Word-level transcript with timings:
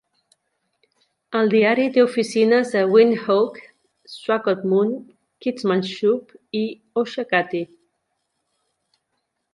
El 1.39 1.49
diari 1.53 1.83
té 1.97 2.03
oficines 2.05 2.71
a 2.79 2.81
Windhoek, 2.93 3.59
Swakopmund, 4.15 4.95
Keetmanshoop 5.47 6.35
i 6.61 6.65
Oshakati. 7.03 7.63